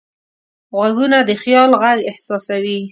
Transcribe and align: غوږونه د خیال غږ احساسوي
غوږونه 0.75 1.17
د 1.27 1.31
خیال 1.41 1.71
غږ 1.81 1.99
احساسوي 2.09 2.77